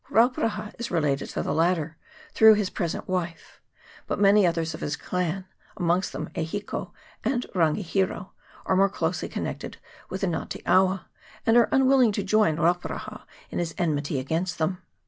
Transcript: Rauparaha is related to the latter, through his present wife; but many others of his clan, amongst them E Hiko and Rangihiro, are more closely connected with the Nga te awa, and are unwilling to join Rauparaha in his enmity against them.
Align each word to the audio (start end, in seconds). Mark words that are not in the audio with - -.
Rauparaha 0.09 0.73
is 0.79 0.89
related 0.89 1.29
to 1.29 1.43
the 1.43 1.53
latter, 1.53 1.95
through 2.33 2.55
his 2.55 2.71
present 2.71 3.07
wife; 3.07 3.61
but 4.07 4.19
many 4.19 4.47
others 4.47 4.73
of 4.73 4.81
his 4.81 4.95
clan, 4.95 5.45
amongst 5.77 6.11
them 6.11 6.31
E 6.35 6.41
Hiko 6.43 6.91
and 7.23 7.45
Rangihiro, 7.53 8.31
are 8.65 8.75
more 8.75 8.89
closely 8.89 9.29
connected 9.29 9.77
with 10.09 10.21
the 10.21 10.27
Nga 10.27 10.47
te 10.49 10.63
awa, 10.65 11.05
and 11.45 11.55
are 11.55 11.69
unwilling 11.71 12.11
to 12.13 12.23
join 12.23 12.55
Rauparaha 12.57 13.25
in 13.51 13.59
his 13.59 13.75
enmity 13.77 14.17
against 14.17 14.57
them. 14.57 14.81